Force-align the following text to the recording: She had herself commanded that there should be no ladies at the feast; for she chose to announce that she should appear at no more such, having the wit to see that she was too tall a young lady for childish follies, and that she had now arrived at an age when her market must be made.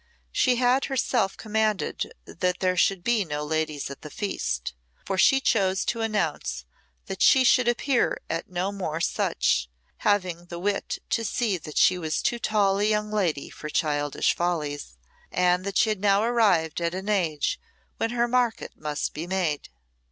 She 0.31 0.55
had 0.55 0.85
herself 0.85 1.37
commanded 1.37 2.11
that 2.25 2.59
there 2.59 2.75
should 2.75 3.03
be 3.03 3.23
no 3.23 3.43
ladies 3.45 3.91
at 3.91 4.01
the 4.01 4.09
feast; 4.09 4.73
for 5.05 5.15
she 5.15 5.39
chose 5.39 5.85
to 5.85 6.01
announce 6.01 6.65
that 7.05 7.21
she 7.21 7.43
should 7.43 7.67
appear 7.67 8.17
at 8.27 8.49
no 8.49 8.71
more 8.71 8.99
such, 8.99 9.69
having 9.97 10.45
the 10.45 10.57
wit 10.57 10.97
to 11.11 11.23
see 11.23 11.55
that 11.59 11.77
she 11.77 11.99
was 11.99 12.23
too 12.23 12.39
tall 12.39 12.79
a 12.79 12.83
young 12.85 13.11
lady 13.11 13.51
for 13.51 13.69
childish 13.69 14.35
follies, 14.35 14.97
and 15.31 15.63
that 15.65 15.77
she 15.77 15.89
had 15.89 16.01
now 16.01 16.23
arrived 16.23 16.81
at 16.81 16.95
an 16.95 17.07
age 17.07 17.59
when 17.97 18.09
her 18.09 18.27
market 18.27 18.71
must 18.75 19.13
be 19.13 19.27
made. 19.27 19.69